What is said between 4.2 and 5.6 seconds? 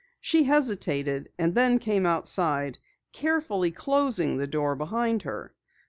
the door behind her.